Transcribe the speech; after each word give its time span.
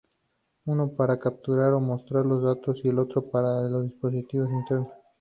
Uno 0.71 0.85
para 0.97 1.19
capturar 1.19 1.73
o 1.73 1.79
mostrar 1.79 2.25
los 2.25 2.41
datos 2.41 2.81
y 2.83 2.87
el 2.87 2.97
otro 2.97 3.29
para 3.29 3.61
el 3.67 3.83
dispositivo 3.87 4.45
interno. 4.49 4.89